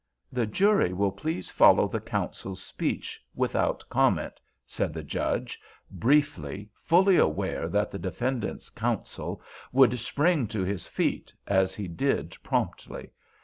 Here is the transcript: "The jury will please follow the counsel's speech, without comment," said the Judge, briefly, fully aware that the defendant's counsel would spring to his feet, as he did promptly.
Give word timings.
"The 0.33 0.47
jury 0.47 0.93
will 0.93 1.11
please 1.11 1.51
follow 1.51 1.87
the 1.87 1.99
counsel's 2.01 2.59
speech, 2.63 3.23
without 3.35 3.87
comment," 3.87 4.41
said 4.65 4.95
the 4.95 5.03
Judge, 5.03 5.59
briefly, 5.91 6.71
fully 6.73 7.17
aware 7.17 7.69
that 7.69 7.91
the 7.91 7.99
defendant's 7.99 8.71
counsel 8.71 9.43
would 9.71 9.99
spring 9.99 10.47
to 10.47 10.63
his 10.63 10.87
feet, 10.87 11.31
as 11.45 11.75
he 11.75 11.87
did 11.87 12.35
promptly. 12.41 13.11